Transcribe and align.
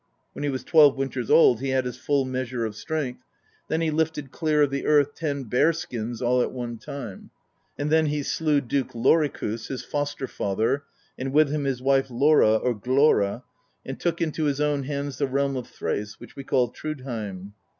When 0.33 0.41
he 0.43 0.49
was 0.49 0.63
twelve 0.63 0.97
winters 0.97 1.29
old 1.29 1.59
he 1.61 1.69
had 1.69 1.85
his 1.85 1.99
full 1.99 2.25
measure 2.25 2.65
of 2.65 2.75
strength; 2.75 3.21
then 3.67 3.81
he 3.81 3.91
lifted 3.91 4.31
clear 4.31 4.63
of 4.63 4.71
the 4.71 4.87
earth 4.87 5.13
ten 5.13 5.43
bear 5.43 5.71
skins 5.71 6.23
all 6.23 6.41
at 6.41 6.51
one 6.51 6.79
time; 6.79 7.29
and 7.77 7.91
then 7.91 8.07
he 8.07 8.23
slew 8.23 8.61
Duke 8.61 8.95
Lorikus, 8.95 9.67
his 9.67 9.83
foster 9.85 10.25
father, 10.25 10.85
and 11.19 11.31
with 11.31 11.51
him 11.51 11.65
his 11.65 11.83
wife 11.83 12.09
Lora, 12.09 12.55
or 12.55 12.73
Glora, 12.73 13.43
and 13.85 13.99
took 13.99 14.21
into 14.21 14.45
his 14.45 14.59
own 14.59 14.85
hands 14.85 15.19
the 15.19 15.27
realm 15.27 15.55
of 15.55 15.67
Thrace, 15.67 16.19
which 16.19 16.35
we 16.35 16.43
call 16.43 16.69
Thrudheim. 16.69 17.53